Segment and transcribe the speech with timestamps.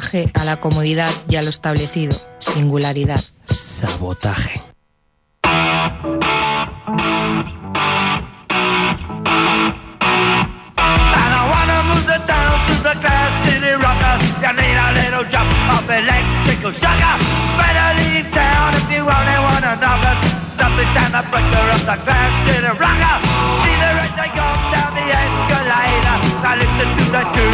[0.00, 2.16] Sabotaje a la comodidad y a lo establecido.
[2.38, 3.20] Singularidad.
[3.44, 4.62] Sabotaje.
[5.44, 6.22] And
[11.32, 14.16] I wanna move the town to the glass city rocker.
[14.40, 17.16] You need a little drop of electrical shocker.
[17.58, 20.18] Better leave town if you only wanna knock us.
[20.56, 23.16] Nothing stand the pressure of the glass city rocker.
[23.62, 26.16] See the red they go down the escalator.
[26.42, 27.52] Now listen to the two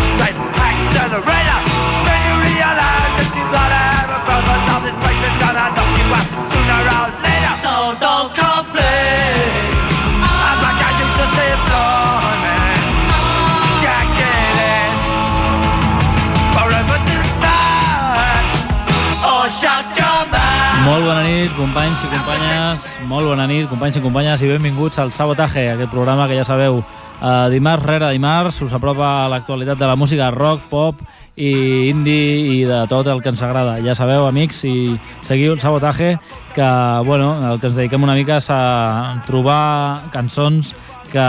[20.86, 22.82] Molt bona nit, companys i companyes.
[23.10, 26.78] Molt bona nit, companys i companyes, i benvinguts al Sabotaje, aquest programa que ja sabeu,
[26.78, 31.02] eh, dimarts rere dimarts, us apropa l'actualitat de la música rock, pop
[31.34, 33.80] i indie i de tot el que ens agrada.
[33.82, 34.94] Ja sabeu, amics, si
[35.26, 36.20] seguiu el Sabotaje,
[36.54, 36.70] que
[37.04, 40.70] bueno, el que ens dediquem una mica és a trobar cançons
[41.06, 41.22] que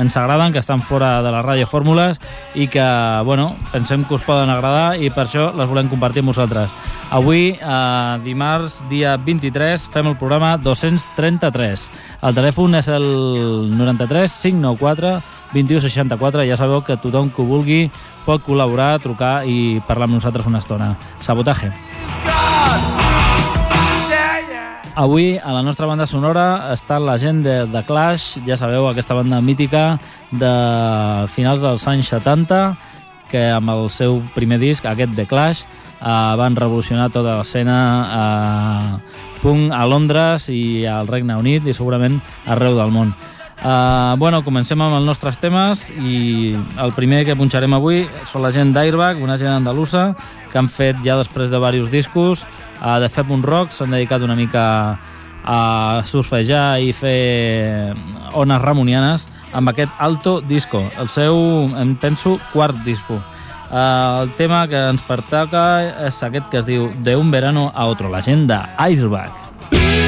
[0.00, 2.20] ens agraden, que estan fora de les radiofórmules
[2.54, 2.84] i que,
[3.24, 6.70] bueno, pensem que us poden agradar i per això les volem compartir amb vosaltres.
[7.10, 11.90] Avui, eh, dimarts, dia 23, fem el programa 233.
[12.22, 13.08] El telèfon és el
[13.72, 15.18] 93 594
[15.52, 16.44] 2164.
[16.44, 17.86] Ja sabeu que tothom que ho vulgui
[18.26, 20.96] pot col·laborar, trucar i parlar amb nosaltres una estona.
[21.20, 21.72] Sabotaje.
[24.98, 29.14] Avui a la nostra banda sonora està la gent de The Clash, ja sabeu, aquesta
[29.14, 29.92] banda mítica
[30.34, 30.50] de
[31.30, 32.58] finals dels anys 70,
[33.30, 35.62] que amb el seu primer disc, aquest The Clash,
[36.00, 37.78] eh, van revolucionar tota l'escena
[38.18, 42.18] eh, punk a Londres i al Regne Unit i segurament
[42.50, 43.14] arreu del món.
[43.58, 48.52] Uh, bueno, comencem amb els nostres temes i el primer que punxarem avui són la
[48.54, 50.12] gent d'Airbag, una gent andalusa
[50.52, 52.44] que han fet ja després de diversos discos
[52.78, 54.64] uh, de fer un rock, s'han dedicat una mica
[55.42, 57.94] a surfejar i fer
[58.36, 63.18] ones ramonianes amb aquest Alto Disco, el seu, em penso, quart disco.
[63.68, 65.64] Uh, el tema que ens pertoca
[66.06, 69.48] és aquest que es diu De un verano a otro, la gent d'Airbag.
[69.72, 70.07] De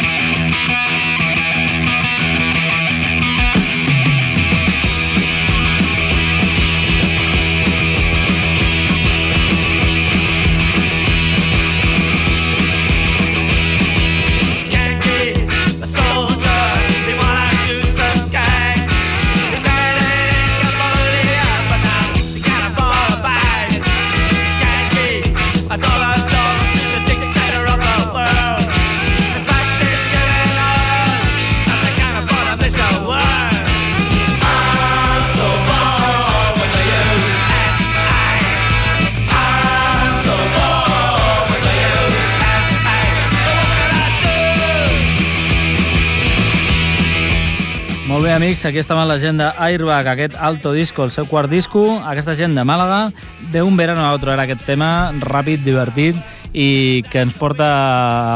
[48.31, 52.35] Bé, amics, aquí estava la gent d'Airbag, aquest alto disco, el seu quart disco, aquesta
[52.37, 53.11] gent de Màlaga,
[53.51, 56.15] d'un verano a otro, era aquest tema ràpid, divertit,
[56.53, 57.67] i que ens porta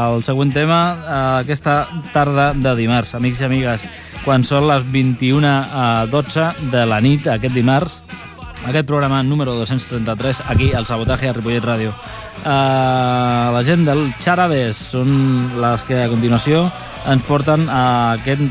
[0.08, 3.14] al següent tema eh, aquesta tarda de dimarts.
[3.16, 3.88] Amics i amigues,
[4.24, 8.02] quan són les 21 a 12 de la nit, aquest dimarts,
[8.66, 11.96] aquest programa número 233, aquí, al Sabotaje a Ripollet Ràdio.
[12.44, 16.66] Uh, la gent del Charabes són les que a continuació
[17.08, 18.44] ens porten a aquest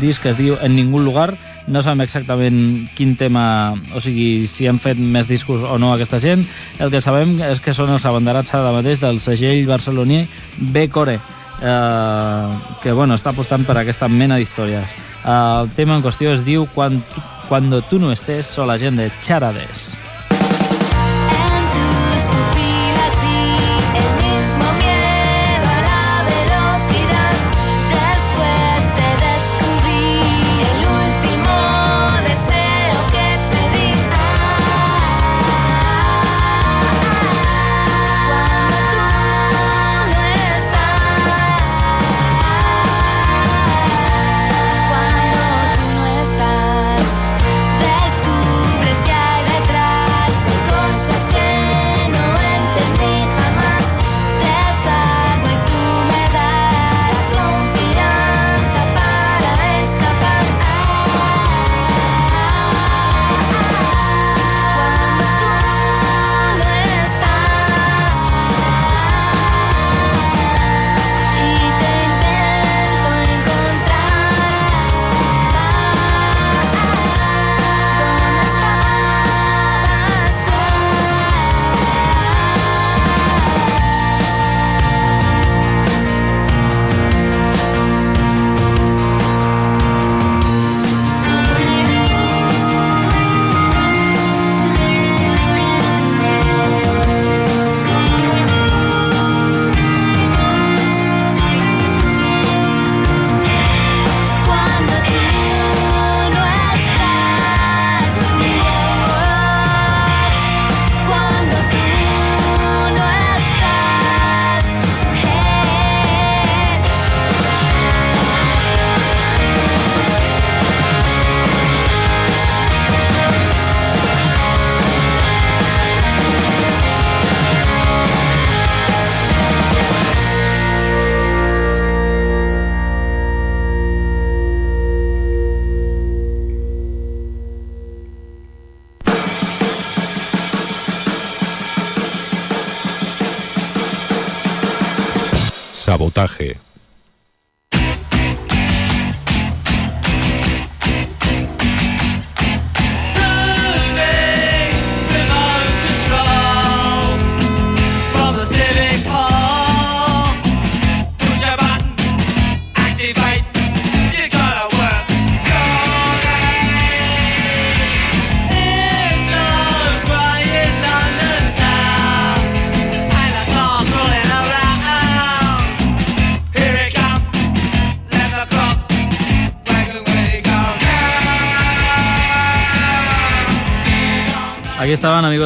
[0.00, 1.34] disc que es diu En ningún lugar.
[1.66, 6.18] No sabem exactament quin tema, o sigui, si han fet més discos o no aquesta
[6.18, 6.44] gent.
[6.82, 10.24] El que sabem és que són els abanderats ara mateix del segell barceloní
[10.58, 11.18] B-Core,
[11.62, 14.96] eh, que bueno, està apostant per aquesta mena d'històries.
[15.22, 17.04] Eh, el tema en qüestió es diu Quan,
[17.48, 20.00] Cuando tú no estés, són la gent de Charades.
[20.00, 20.11] En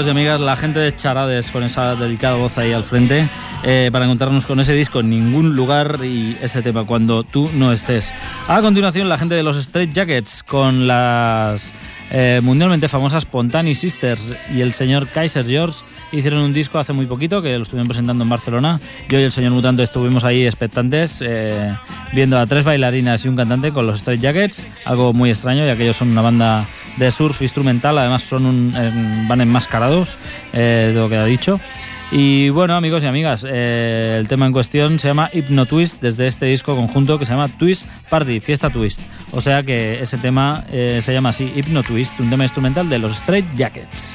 [0.09, 3.29] amigos amigas, la gente de Charades con esa delicada voz ahí al frente
[3.65, 7.73] eh, para encontrarnos con ese disco en ningún lugar y ese tema cuando tú no
[7.73, 8.13] estés.
[8.47, 11.73] A continuación, la gente de los Straight Jackets con las
[12.11, 15.81] eh, mundialmente famosas Pontani Sisters y el señor Kaiser George
[16.13, 18.81] hicieron un disco hace muy poquito que lo estuvieron presentando en Barcelona.
[19.09, 21.75] Yo y el señor Mutante estuvimos ahí expectantes eh,
[22.13, 25.77] viendo a tres bailarinas y un cantante con los Straight Jackets, algo muy extraño ya
[25.77, 30.17] que ellos son una banda de surf instrumental, además son un, eh, van enmascarados,
[30.53, 31.61] eh, de lo que ha dicho.
[32.13, 36.29] Y bueno, amigos y amigas, eh, el tema en cuestión se llama Hypno Twist desde
[36.29, 39.01] este disco conjunto que se llama Twist Party, Fiesta Twist.
[39.33, 43.01] O sea que ese tema eh, se llama así, Hypno Twist, un tema instrumental de
[43.01, 44.15] los Straight Jackets.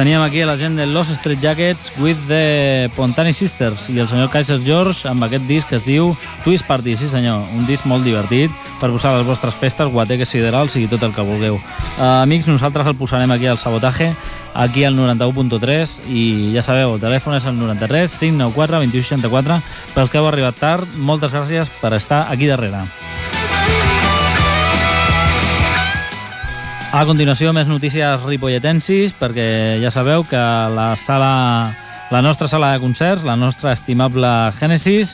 [0.00, 4.08] Teníem aquí a la gent de Los Street Jackets with the Pontani Sisters i el
[4.08, 7.84] senyor Kaiser George amb aquest disc que es diu Twist Party, sí senyor, un disc
[7.84, 8.48] molt divertit
[8.80, 11.58] per posar les vostres festes, guateques siderals i tot el que vulgueu.
[11.98, 14.14] Uh, amics, nosaltres el posarem aquí al sabotatge,
[14.54, 16.24] aquí al 91.3 i
[16.56, 19.60] ja sabeu, el telèfon és el 93 594 2164
[19.92, 22.86] per als que heu arribat tard, moltes gràcies per estar aquí darrere.
[26.90, 30.40] A continuació, més notícies ripolletensis, perquè ja sabeu que
[30.74, 31.70] la sala,
[32.10, 34.26] la nostra sala de concerts, la nostra estimable
[34.58, 35.12] Genesis,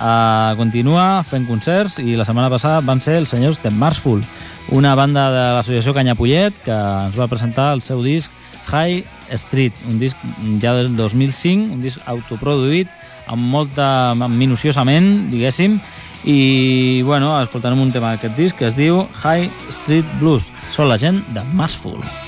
[0.00, 4.24] eh, continua fent concerts i la setmana passada van ser els senyors de Marsful,
[4.72, 8.32] una banda de l'associació Canyapollet que ens va presentar el seu disc
[8.72, 9.04] High
[9.36, 10.16] Street, un disc
[10.64, 12.88] ja del 2005, un disc autoproduït
[13.28, 15.76] amb molta minuciosament, diguéssim,
[16.24, 20.52] i bueno, escoltarem un tema d'aquest disc que es diu High Street Blues.
[20.74, 22.02] Són la gent de Marsful.
[22.02, 22.27] I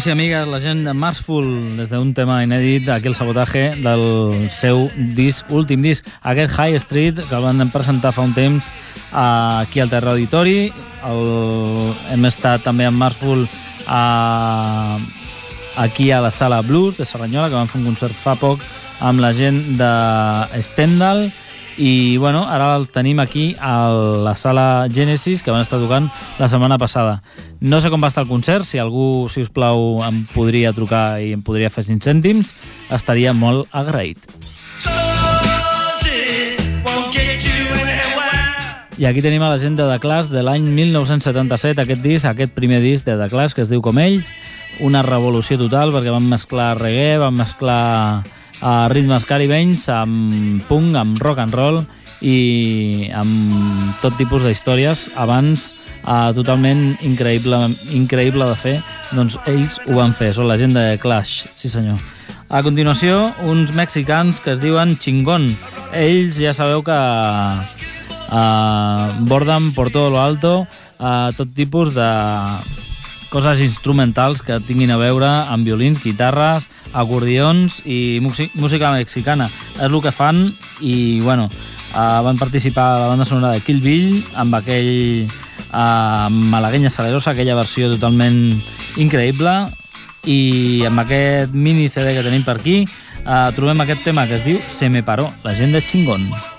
[0.00, 4.46] Amics i amigues, la gent de Marsful, des d'un tema inèdit, aquí el sabotatge del
[4.48, 8.70] seu disc, últim disc, aquest High Street, que el van presentar fa un temps
[9.12, 10.72] aquí al Terra Auditori.
[11.04, 13.44] El, hem estat també amb Marsful
[13.84, 14.96] a,
[15.76, 18.64] aquí a la Sala Blues de Serranyola, que van fer un concert fa poc
[19.04, 21.26] amb la gent de Stendhal,
[21.80, 26.48] i bueno, ara els tenim aquí a la sala Genesis que van estar tocant la
[26.52, 27.22] setmana passada.
[27.60, 31.22] No sé com va estar el concert, si algú, si us plau, em podria trucar
[31.24, 32.52] i em podria fer 5 cèntims,
[32.92, 34.20] estaria molt agraït.
[39.00, 42.52] I aquí tenim a la gent de The Clash de l'any 1977, aquest disc, aquest
[42.52, 44.34] primer disc de The Clash, que es diu com ells,
[44.84, 47.80] una revolució total, perquè van mesclar reggae, van mesclar
[48.60, 51.82] a ritmes caribenys, amb punk, amb rock and roll
[52.20, 55.08] i amb tot tipus d'històries.
[55.16, 55.72] Abans
[56.04, 57.62] eh, totalment increïble,
[57.96, 58.78] increïble de fer
[59.16, 61.98] doncs ells ho van fer, són la gent de Clash sí senyor.
[62.50, 65.52] A continuació, uns mexicans que es diuen Chingón.
[65.94, 66.96] Ells ja sabeu que
[68.30, 70.66] uh, borden por todo lo alto
[70.98, 72.10] uh, tot tipus de
[73.30, 79.48] coses instrumentals que tinguin a veure amb violins, guitarres, acordions i música mexicana.
[79.78, 80.50] És el que fan
[80.82, 81.48] i, bueno,
[81.94, 85.30] uh, van participar a la banda sonora de Kill Bill amb aquell
[85.70, 88.60] uh, Malaguenya Salerosa, aquella versió totalment
[88.98, 89.54] increïble
[90.28, 94.44] i amb aquest mini CD que tenim per aquí uh, trobem aquest tema que es
[94.44, 96.28] diu Se me paró, la gent de Chingón.
[96.28, 96.49] Esa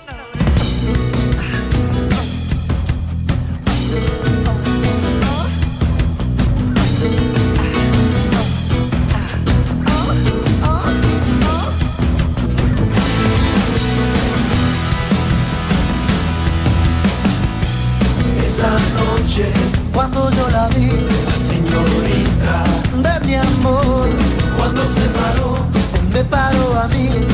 [26.82, 27.31] amigo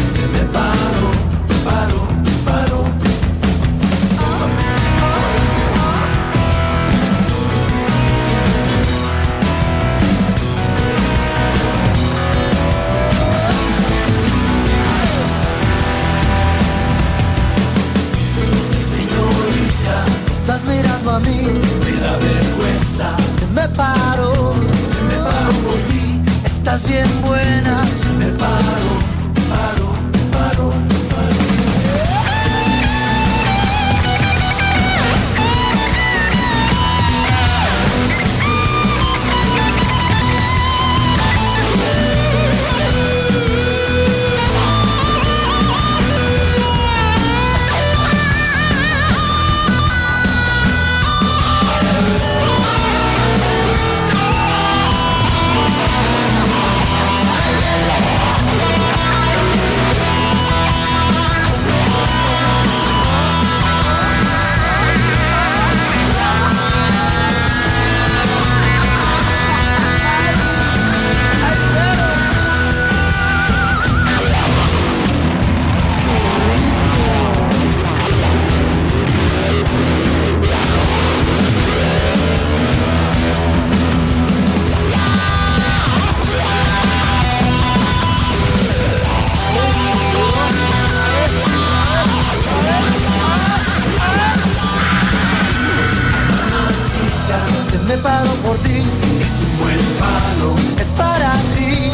[99.20, 101.92] es un buen palo, es para ti.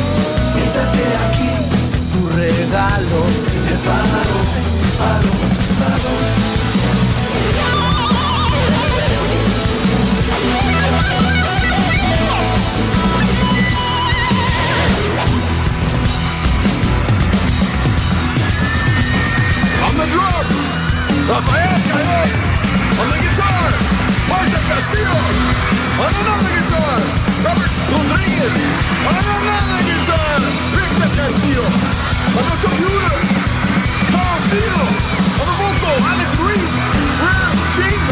[0.52, 1.50] Siéntate aquí,
[1.96, 3.20] es tu regalo.
[3.66, 4.40] Me paró,
[4.98, 5.32] paró,
[5.80, 6.14] paró.
[19.86, 20.58] On the drums,
[21.28, 22.30] Rafael Carrón.
[23.00, 23.70] On the guitar,
[24.28, 25.83] Marta Castillo.
[25.94, 26.98] On another guitar,
[27.46, 28.54] Robert Rodriguez.
[29.06, 30.42] On another guitar,
[30.74, 31.66] Victor Castillo.
[32.34, 33.14] On the computer,
[34.10, 34.86] Carl Steele.
[35.38, 36.74] On the vocal, Alex Reese.
[37.22, 38.02] We're King.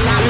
[0.00, 0.29] Estás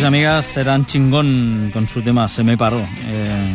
[0.00, 2.80] Amigos y amigas, serán chingón con su tema Se me paró.
[3.06, 3.54] Eh,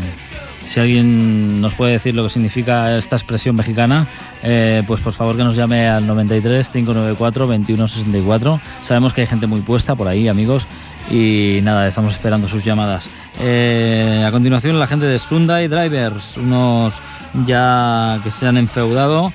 [0.63, 4.05] si alguien nos puede decir lo que significa esta expresión mexicana,
[4.43, 8.61] eh, pues por favor que nos llame al 93 594 2164.
[8.83, 10.67] Sabemos que hay gente muy puesta por ahí, amigos,
[11.09, 13.09] y nada, estamos esperando sus llamadas.
[13.39, 17.01] Eh, a continuación, la gente de Sunday Drivers, unos
[17.47, 19.33] ya que se han enfeudado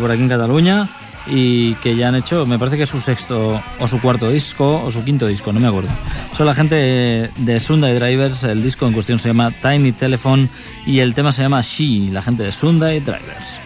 [0.00, 0.88] por aquí en Cataluña
[1.30, 4.82] y que ya han hecho, me parece que es su sexto o su cuarto disco
[4.82, 5.90] o su quinto disco, no me acuerdo.
[6.36, 10.48] Son la gente de, Sunday Drivers, el disco en cuestión se llama Tiny Telephone
[10.86, 13.58] y el tema se llama She, la gente de Sunday Drivers.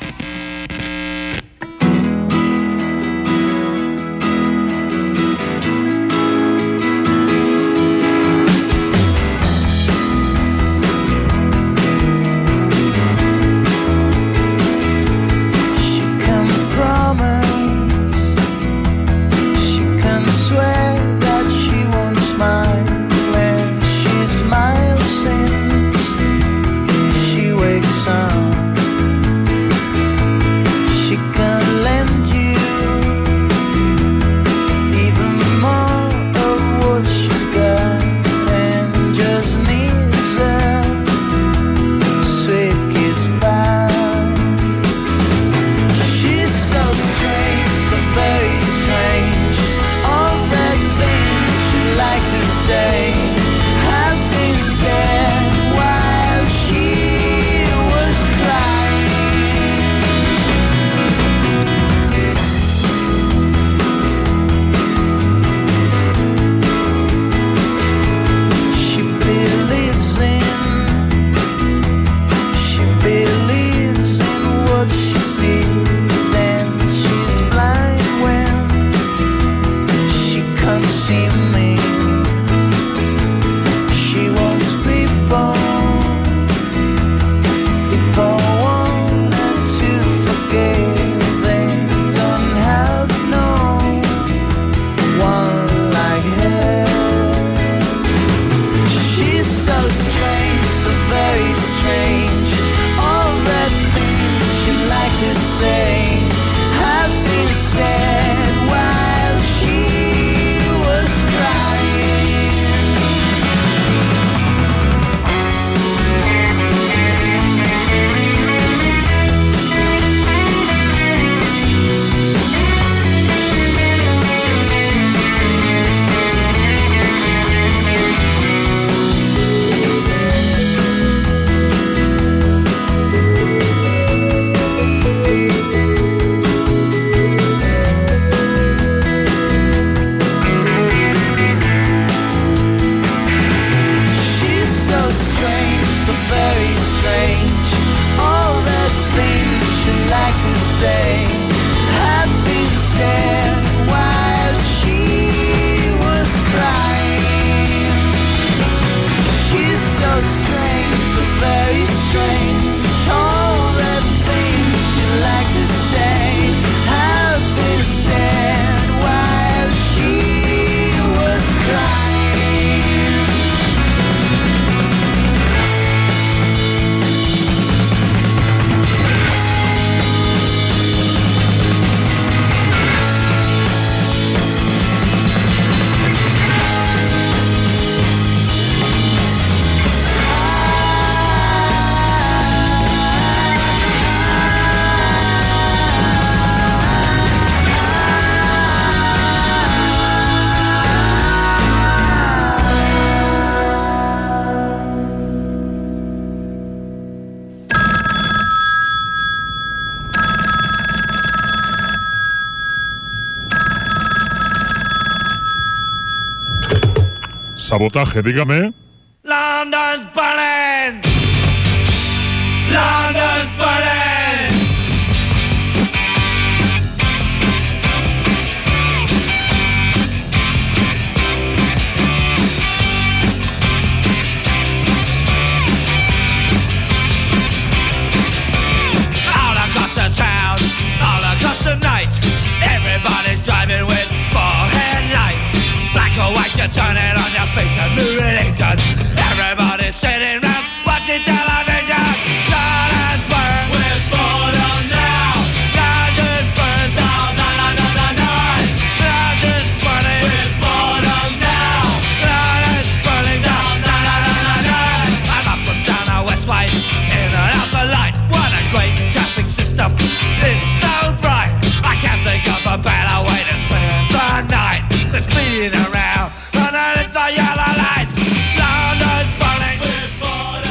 [217.83, 218.82] Sabotaje, dígame.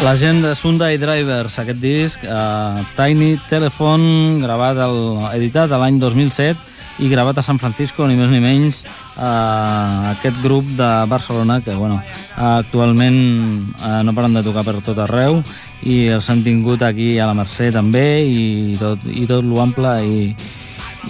[0.01, 4.97] La gent de Sunday Drivers, aquest disc, eh, Tiny Telephone, gravat el,
[5.37, 6.57] editat l'any 2007
[7.05, 11.75] i gravat a San Francisco, ni més ni menys, eh, aquest grup de Barcelona que,
[11.77, 12.01] bueno,
[12.33, 15.43] actualment eh, no paren de tocar per tot arreu
[15.85, 20.33] i els han tingut aquí a la Mercè també i tot, i tot l'ample i,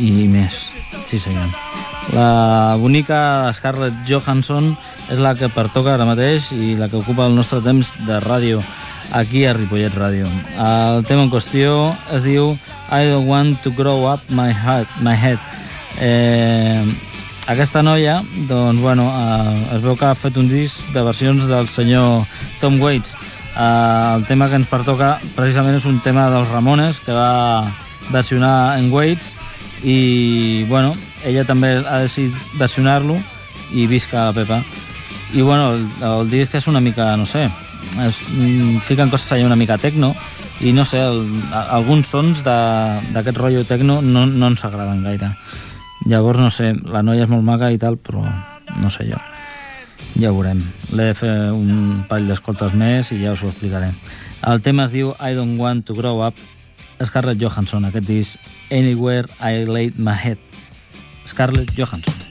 [0.03, 0.67] i més.
[1.05, 1.47] Sí, senyor.
[2.11, 4.73] La bonica Scarlett Johansson
[5.13, 8.59] és la que pertoca ara mateix i la que ocupa el nostre temps de ràdio
[9.11, 10.27] aquí a Ripollet Ràdio.
[10.55, 12.55] El tema en qüestió es diu
[12.91, 14.87] I don't want to grow up my head.
[15.01, 15.39] My head.
[15.99, 16.83] Eh,
[17.47, 21.67] aquesta noia, doncs, bueno, eh, es veu que ha fet un disc de versions del
[21.67, 22.25] senyor
[22.61, 23.15] Tom Waits.
[23.55, 27.67] Eh, el tema que ens pertoca precisament és un tema dels Ramones que va
[28.11, 29.35] versionar en Waits
[29.83, 30.95] i, bueno,
[31.25, 33.17] ella també ha decidit versionar-lo
[33.73, 34.61] i visca la Pepa.
[35.33, 37.47] I, bueno, el, el disc és una mica, no sé,
[38.05, 40.13] es, mm, fiquen coses allà una mica tecno
[40.61, 45.31] i no sé, el, alguns sons d'aquest rotllo tecno no, no ens agraden gaire.
[46.05, 48.23] Llavors, no sé, la noia és molt maca i tal, però
[48.81, 49.19] no sé jo.
[50.19, 50.61] Ja ho veurem.
[50.91, 53.93] L'he de fer un parell d'escoltes més i ja us ho explicaré.
[54.47, 56.37] El tema es diu I don't want to grow up.
[57.01, 60.37] Scarlett Johansson, aquest disc Anywhere I laid my head.
[61.25, 62.30] Scarlett Johansson.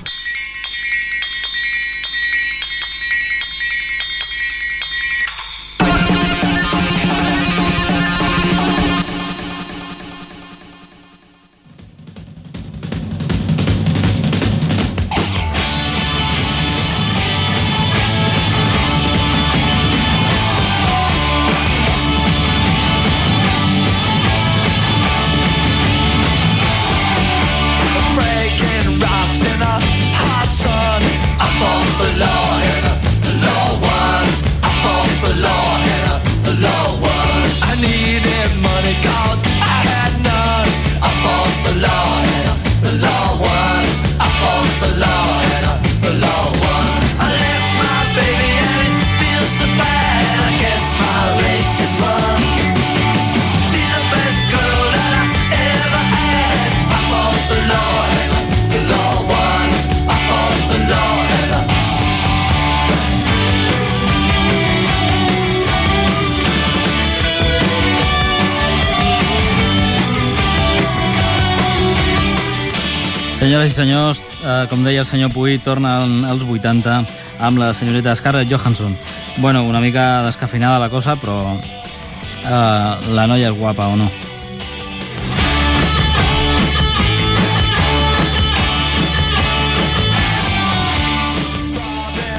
[73.51, 77.01] Senyores i senyors, eh, com deia el senyor Puy, tornen als 80
[77.43, 78.95] amb la senyorita Scarlett Johansson.
[79.43, 84.07] Bueno, una mica descafeinada la cosa, però eh, la noia és guapa o no?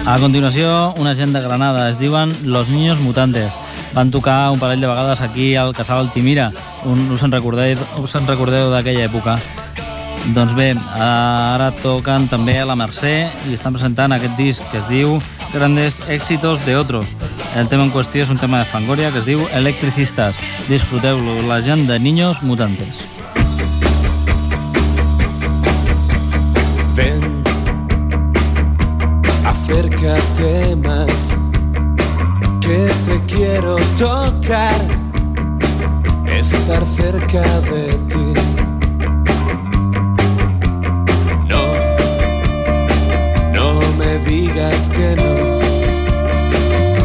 [0.06, 3.52] A continuació, una gent de Granada, es diuen Los Niños Mutantes.
[3.92, 6.52] Van tocar un parell de vegades aquí al Casal Altimira.
[6.86, 9.36] Un, us en recordeu, us recordeu d'aquella època?
[10.30, 10.68] Doncs bé,
[11.02, 15.16] ara toquen també a la Mercè i estan presentant aquest disc que es diu
[15.52, 17.16] Grandes éxitos de otros.
[17.58, 20.38] El tema en qüestió és un tema de Fangoria que es diu Electricistas.
[20.70, 23.02] Disfruteu-lo, la gent de Niños Mutantes.
[26.96, 27.42] Ven,
[29.44, 31.34] acércate más,
[32.62, 34.80] que te quiero tocar,
[36.30, 38.51] estar cerca de ti.
[44.24, 45.32] Digas que no,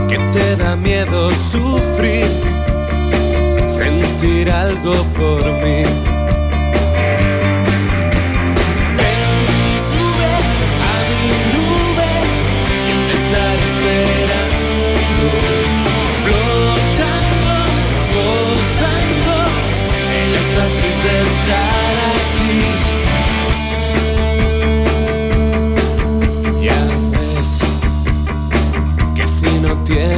[0.08, 2.28] que te da miedo sufrir,
[3.68, 6.07] sentir algo por mí.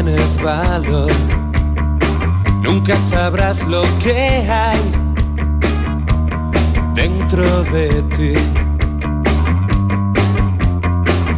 [0.04, 1.12] Tienes valor,
[2.62, 4.80] nunca sabrás lo que hay
[6.96, 8.34] dentro de ti.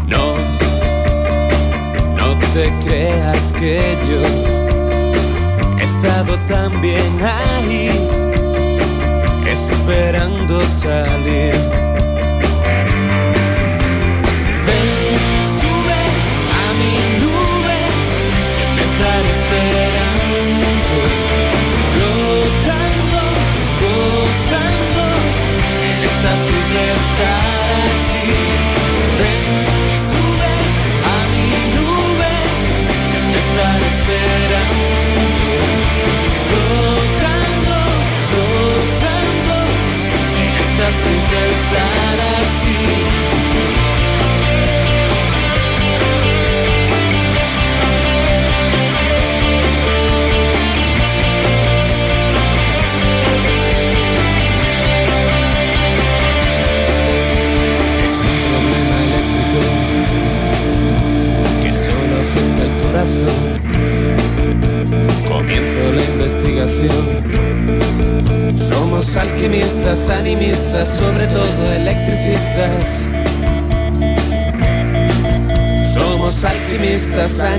[0.07, 0.25] No,
[2.15, 7.89] no te creas que yo he estado también ahí,
[9.47, 11.80] esperando salir.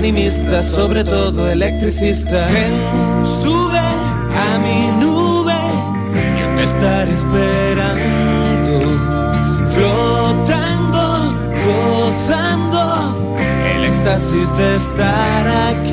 [0.03, 2.51] Animistas, sobre todo electricistas.
[2.51, 2.73] Ven,
[3.23, 5.55] sube a mi nube,
[6.37, 8.75] yo te estaré esperando,
[9.71, 11.03] flotando,
[11.65, 13.37] gozando,
[13.73, 15.92] el éxtasis de estar aquí.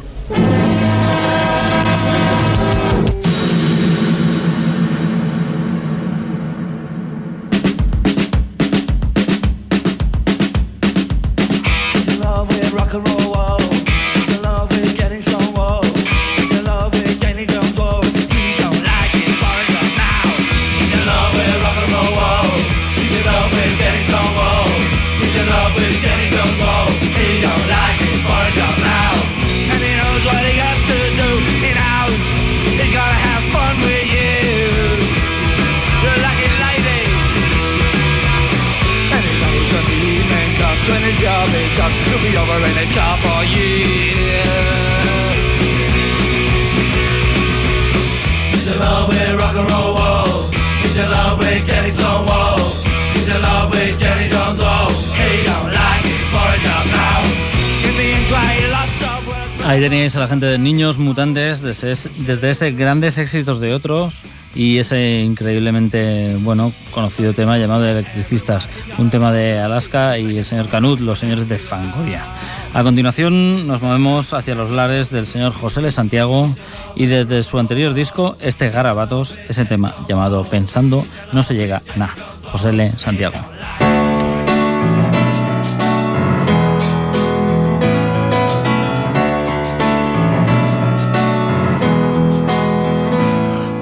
[60.21, 66.37] La gente de Niños Mutantes desde, desde ese grandes éxitos de otros y ese increíblemente
[66.41, 68.69] bueno conocido tema llamado Electricistas,
[68.99, 72.23] un tema de Alaska y el señor Canut, los señores de Fangoria.
[72.71, 75.89] A continuación nos movemos hacia los lares del señor José L.
[75.89, 76.55] Santiago
[76.95, 81.97] y desde su anterior disco, este Garabatos, ese tema llamado Pensando no se llega a
[81.97, 82.13] nada.
[82.43, 82.93] José L.
[82.95, 83.39] Santiago.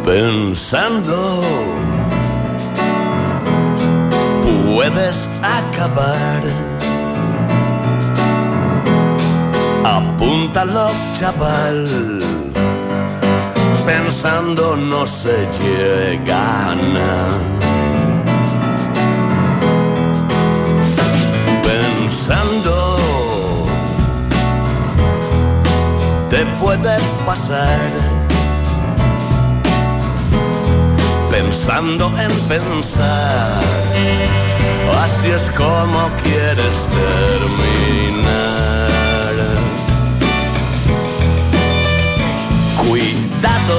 [0.10, 1.40] Pensando,
[4.66, 6.42] puedes acabar.
[9.86, 10.90] Apúntalo,
[11.20, 11.88] chaval.
[13.86, 17.38] Pensando no se llega nada.
[21.62, 22.98] Pensando,
[26.32, 26.98] te puede
[27.28, 27.99] pasar.
[31.70, 33.62] Pensando en pensar.
[35.04, 38.90] Así es como quieres terminar.
[42.78, 43.78] Cuidado.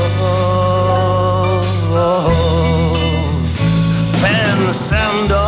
[4.23, 5.41] Pensando.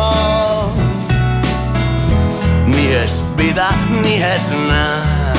[2.67, 3.69] Ni es vida
[4.01, 5.33] ni es nada.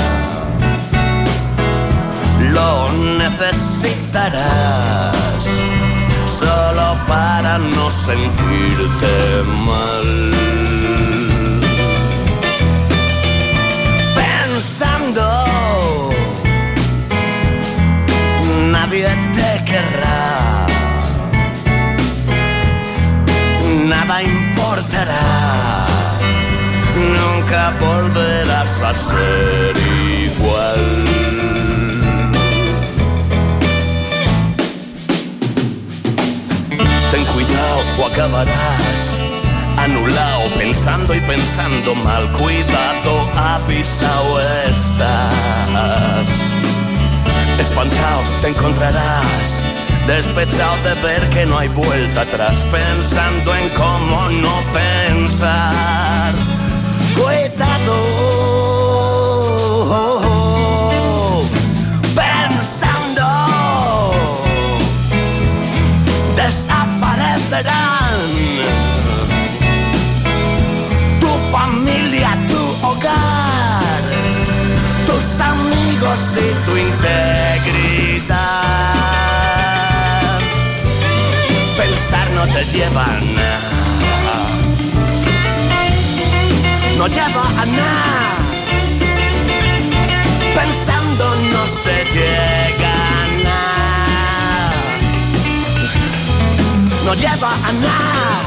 [2.54, 2.70] Lo
[3.18, 5.23] necesitarás
[6.38, 9.14] solo para no sentirte
[9.68, 10.06] mal.
[14.20, 15.26] Pensando,
[18.72, 20.66] nadie te querrá,
[23.92, 25.86] nada importará,
[27.18, 29.93] nunca volverás a ser
[37.14, 39.20] Ten cuidado o acabarás
[39.76, 42.28] anulado, pensando y pensando mal.
[42.32, 46.28] Cuidado, avisado estás.
[47.60, 49.62] Espantado te encontrarás,
[50.08, 56.34] despechado de ver que no hay vuelta atrás, pensando en cómo no pensar.
[81.76, 84.36] Pensar no te lleva a nada.
[86.98, 88.36] No lleva a nada.
[90.54, 93.84] Pensando no se llega a nada
[97.04, 98.42] no lleva a nada.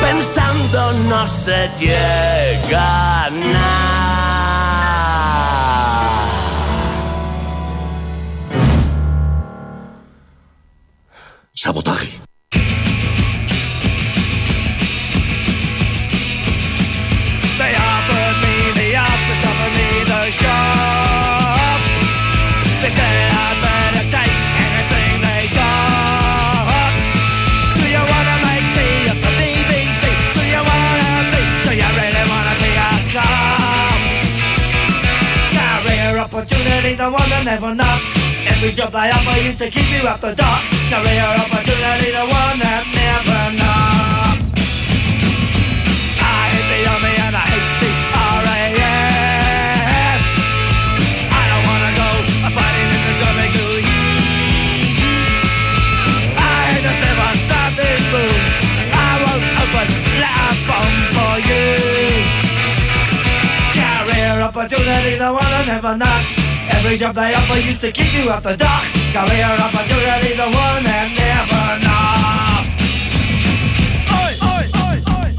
[0.00, 4.29] Pensando no se llega a nada.
[37.00, 38.04] The one that never knocked.
[38.44, 40.60] Every job I offer used to keep you up the dock.
[40.92, 44.44] Career opportunity, the one that never knocked.
[46.20, 47.90] I hate the army and I hate the
[48.44, 50.20] RAF.
[51.40, 52.08] I don't wanna go
[52.52, 53.88] fighting in the WWE.
[56.36, 58.40] I hate live outside this room.
[58.92, 59.88] I won't open
[60.20, 61.64] a bomb for you.
[63.72, 66.49] Career opportunity, the one I never knock.
[66.70, 68.84] Every job they offer used to keep you off the dock.
[69.12, 72.64] Career opportunity, the one that never knock.
[74.10, 75.30] Oi, oi, oi, oi,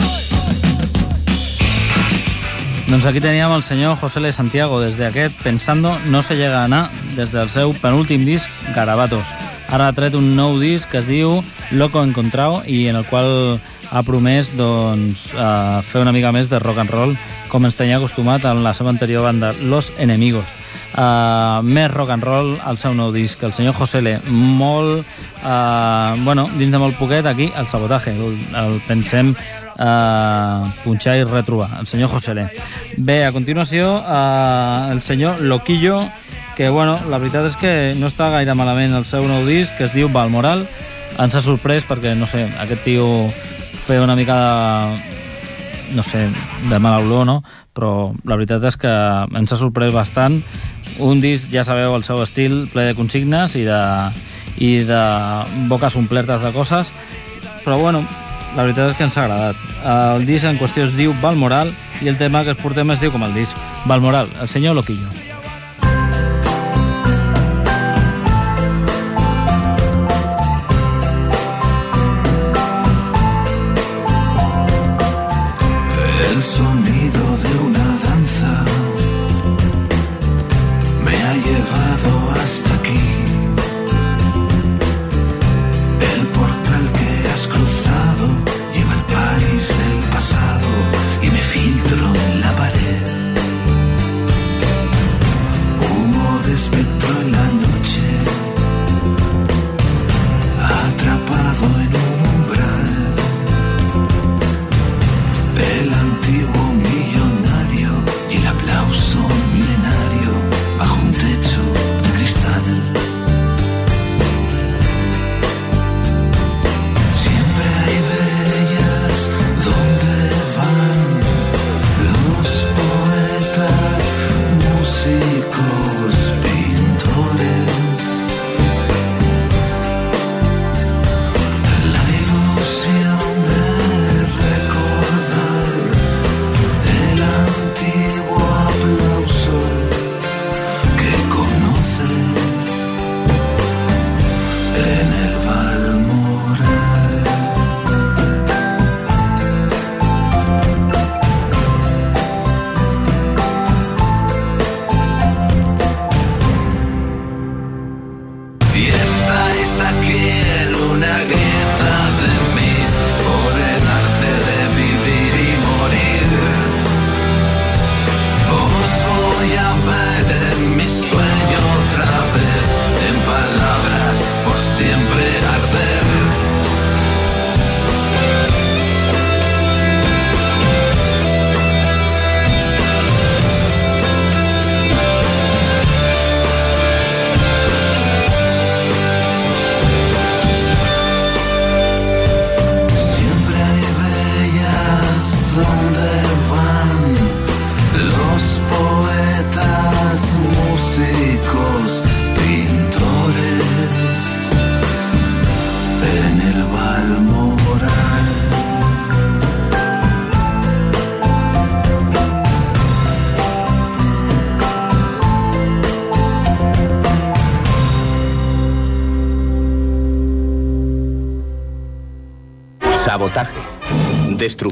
[2.88, 4.32] Doncs aquí teníem el senyor José L.
[4.32, 9.32] Santiago des d'aquest Pensando no se llega a anar des del seu penúltim disc Garabatos.
[9.72, 11.40] Ara ha tret un nou disc que es diu
[11.72, 13.62] Loco Encontrao i en el qual
[13.92, 17.16] ha promès doncs, eh, fer una mica més de rock and roll
[17.52, 20.56] com ens tenia acostumat en la seva anterior banda Los Enemigos.
[20.92, 24.18] Uh, més rock and roll al seu nou disc, el senyor José L.
[24.28, 25.06] Molt,
[25.40, 31.24] uh, bueno, dins de molt poquet, aquí, el sabotatge, el, el pensem uh, punxar i
[31.24, 32.50] retrobar, el senyor José L.
[32.98, 36.02] Bé, a continuació, uh, el senyor Loquillo,
[36.58, 39.88] que, bueno, la veritat és que no està gaire malament el seu nou disc, que
[39.88, 40.68] es diu Balmoral.
[41.22, 43.08] Ens ha sorprès perquè, no sé, aquest tio
[43.80, 45.21] feia una mica de,
[45.96, 46.28] no sé,
[46.70, 47.38] de mala olor, no?
[47.76, 48.92] Però la veritat és que
[49.38, 50.42] ens ha sorprès bastant.
[51.00, 53.82] Un disc, ja sabeu, el seu estil, ple de consignes i de,
[54.58, 55.02] i de
[55.72, 56.92] boques omplertes de coses,
[57.66, 58.04] però bueno,
[58.56, 59.68] la veritat és que ens ha agradat.
[59.96, 63.14] El disc en qüestió es diu Balmoral i el tema que es portem es diu
[63.14, 65.31] com el disc Balmoral, el senyor Loquillo.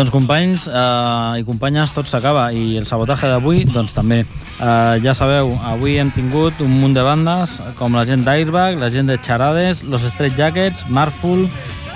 [0.00, 4.22] Doncs companys eh, i companyes, tot s'acaba i el sabotatge d'avui, doncs també.
[4.24, 8.88] Eh, ja sabeu, avui hem tingut un munt de bandes com la gent d'Airbag, la
[8.88, 11.44] gent de Charades, Los Straight Jackets, Marful,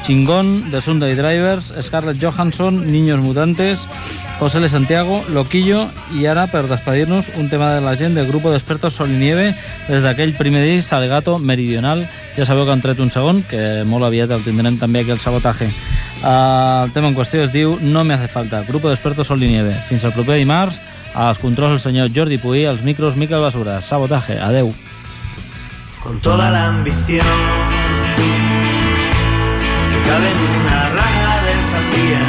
[0.05, 3.89] Chingón, The Sunday Drivers, Scarlett Johansson, Niños Mutantes,
[4.39, 4.69] José L.
[4.69, 9.17] Santiago, Loquillo i ara, per despedir-nos, un tema de la gent del grup d'expertos Sol
[9.17, 9.55] i Nieve
[9.89, 12.05] des d'aquell primer disc, Alegato Meridional.
[12.37, 15.25] Ja sabeu que han tret un segon, que molt aviat el tindrem també aquí al
[15.25, 15.73] sabotatge.
[16.25, 19.75] El tema en qüestió es diu No me hace falta, grup d'expertos Sol i Nieve.
[19.91, 20.81] Fins al proper dimarts,
[21.13, 23.83] als controls el senyor Jordi Puy, als micros Miquel Basura.
[23.83, 24.73] Sabotatge, adeu.
[26.05, 27.27] con toda la ambición
[29.91, 32.25] que cabe en una raja de sandía,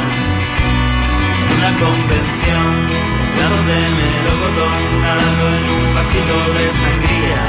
[1.58, 2.72] una convención,
[3.66, 7.44] de melocotón, nadando en un vasito de sangría.